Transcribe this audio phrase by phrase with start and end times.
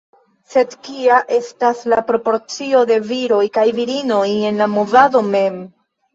[0.51, 5.63] Sed kia estas la proporcio de viroj kaj virinoj en la movado mem?